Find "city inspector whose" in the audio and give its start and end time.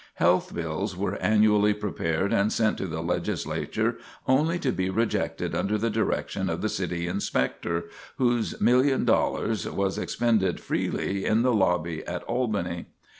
6.69-8.55